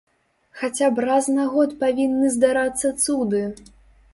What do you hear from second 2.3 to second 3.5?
здарацца цуды!